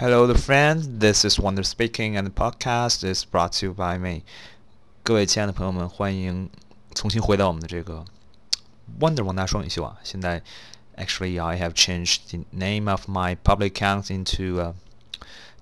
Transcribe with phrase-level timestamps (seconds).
[0.00, 1.00] Hello, the friend.
[1.00, 4.22] This is Wonder speaking, and the podcast is brought to you by me.
[5.02, 6.50] 各位亲爱的朋友们，欢迎
[6.94, 8.04] 重新回到我们的这个
[9.00, 9.96] Wonder 王大双语秀啊！
[10.02, 10.42] 现在，
[10.96, 14.74] actually I have changed the name of my public account into 呃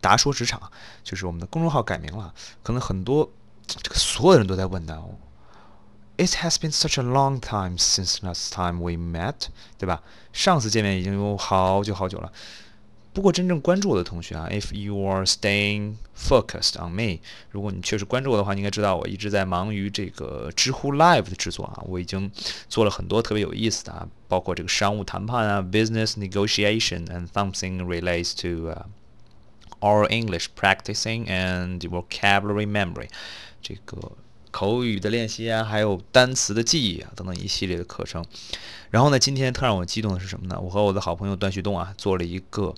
[0.00, 0.70] 达说职场，
[1.02, 2.34] 就是我们的公众号改名了。
[2.62, 3.30] 可能很多
[3.66, 5.02] 这个所有的人都在问的。
[6.16, 9.46] It has been such a long time since last time we met，
[9.78, 10.02] 对吧？
[10.32, 12.30] 上次见面已经有好久好久了。
[13.14, 17.18] 不过真正关注我的同学啊，if you are staying focused on me，
[17.50, 21.82] 如果你确实关注我的话，你应该知道我一直在忙于这个知乎 Live 的制作啊。
[21.86, 22.30] 我已经
[22.68, 28.84] 做了很多特别有意思的啊，包括这个商务谈判啊，business negotiation and something relates to、uh,
[29.80, 33.08] our English practicing and vocabulary memory，
[33.60, 34.12] 这个
[34.55, 38.23] 口语的练习啊，还有单词的记忆啊等等一系列的课程。
[38.89, 40.57] 然后呢，今天特让我激动的是什么呢？
[40.57, 42.73] 我和我的好朋友段旭东啊，做了一个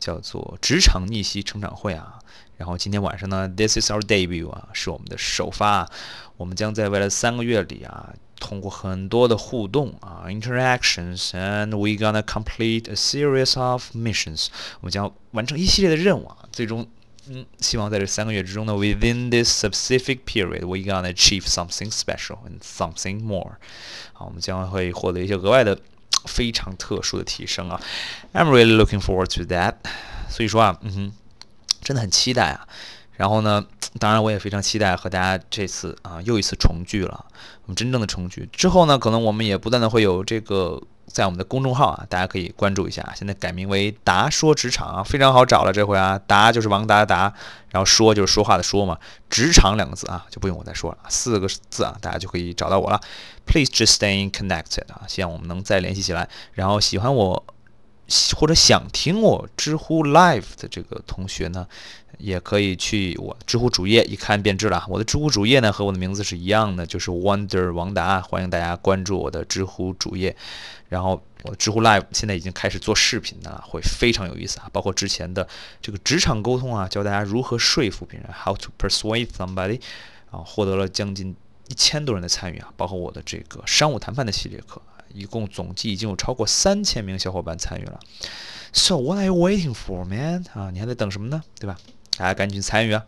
[0.00, 2.18] 叫做“职场逆袭成长会”啊。
[2.56, 5.88] 然后今天晚上呢，This is our debut 啊，是我们的首发。
[6.36, 14.48] 我们将在未来三个月里啊，通过很多的互动啊，interactions，and we gonna complete a series of missions。
[14.80, 16.88] 我们将完成一系列的任务啊，最终。
[17.32, 23.52] 嗯，希望在这三个月之中呢，within this specific period, we gonna achieve something special and something more。
[24.12, 25.78] 好，我们将会获得一些额外的、
[26.24, 27.80] 非常特殊的提升啊。
[28.32, 29.76] I'm really looking forward to that。
[30.28, 31.12] 所以说啊，嗯哼，
[31.80, 32.66] 真的很期待啊。
[33.16, 33.64] 然后呢，
[34.00, 37.26] 当然我也非常期待和大家这次啊又一次重聚了。
[37.62, 40.82] 我们真正的重聚之后呢，可能我们也不断的会有这个。
[41.12, 43.12] 在我们的公众号啊，大家可以关注一下。
[43.16, 45.72] 现在改名为“达说职场”啊，非常好找了。
[45.72, 47.32] 这回啊，达就是王达达，
[47.70, 53.00] 然后说就是说话的说嘛，职场两个字啊，就不用我再说了，四个字啊，大家就可以找到我了。
[53.46, 56.28] Please just stay connected 啊，希望我们能再联系起来。
[56.52, 57.44] 然后喜欢我
[58.36, 61.66] 或者想听我知乎 Live 的这个同学呢，
[62.18, 64.84] 也可以去我知乎主页一看便知了。
[64.88, 70.36] 我的知乎主页呢和我的名字是一样的，就是 Wonder 王达，欢迎大家关注我的知乎主页。
[70.88, 74.68] 然后我的知乎 Live 现在已经开始做视频了，会非常有意思啊！
[74.72, 75.46] 包括之前的
[75.80, 79.80] 这个职场沟通啊，教大家如何说服别人，How to persuade somebody，
[80.32, 81.36] 啊，获得了将近
[81.68, 82.72] 一千多人的参与啊！
[82.76, 84.82] 包括我的这个商务谈判的系列课，
[85.12, 88.00] 一共总计已经有超过三千名小伙伴参与了。
[88.72, 90.44] So what are you waiting for, man？
[90.52, 91.42] 啊，你还在等什么呢？
[91.58, 91.78] 对吧？
[92.16, 93.06] 大家赶紧参与啊！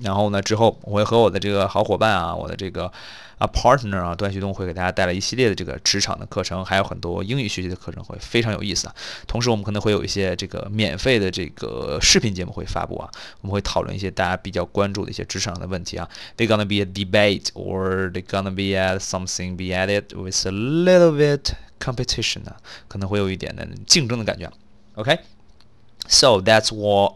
[0.00, 2.90] 然后呢，之后我会和我的这个好伙伴啊，我的这个
[3.38, 8.94] 啊 partner 啊，段旭东会给大家带来一系列的这个职场的课程，还有很多英语学习的课程，会非常有意思啊。
[9.26, 13.10] 同时，我们可能会有一些这个免费的这个视频节目会发布啊，
[13.42, 16.08] 我们会讨论一些大家比较关注的一些职场的问题啊。
[16.36, 21.12] They gonna be a debate or they gonna be at something be added with a little
[21.12, 22.56] bit competition 啊，
[22.88, 24.50] 可能会有一点的竞争的感觉。
[24.94, 27.14] OK，so that's what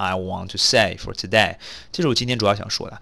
[0.00, 1.56] I want to say for today，
[1.92, 2.98] 这是我今天主要想说的。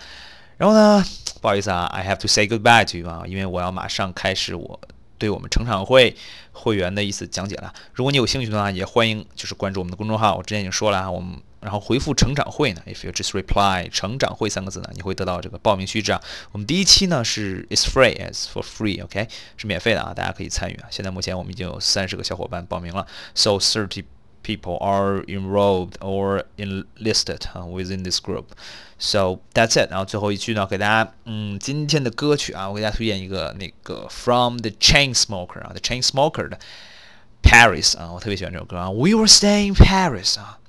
[0.56, 1.04] 然后呢，
[1.40, 4.80] 不好意思啊，I have to say goodbye to you 啊，因为我要马上开始我
[5.16, 6.16] 对我们成长会
[6.50, 7.72] 会员的一次讲解了。
[7.94, 10.34] 如果你有兴趣的话，也欢迎就是关注我们的公众号。
[10.34, 16.20] 我之前已经说了啊，我们然后回复成长会呢，if you just reply 成长会三个字呢，你会得到这个报名须知啊。
[16.50, 20.88] 我们第一期呢是 it's free，is for free，OK，是免费的啊，大家可以参与啊。
[20.90, 24.04] 现在目前我们已经有三十个小伙伴报名了，so thirty。
[24.43, 28.51] people are enrolled or enlisted uh, within this group.
[28.97, 29.89] So that's it.
[29.89, 36.59] 然后最后一句呢，给大家，嗯，今天的歌曲啊，我给大家推荐一个那个 From the Chainsmoker 啊，The Chainsmoker 的
[37.41, 38.89] Paris 啊，我特别喜欢这首歌啊。
[38.89, 40.59] We were staying in Paris 啊。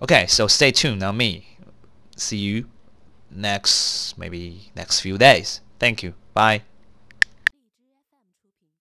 [0.00, 1.42] Okay, so stay tuned on me.
[2.16, 2.66] See you
[3.32, 5.58] next maybe next few days.
[5.78, 6.14] Thank you.
[6.34, 6.71] Bye.